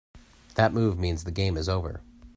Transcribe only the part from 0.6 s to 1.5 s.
move means the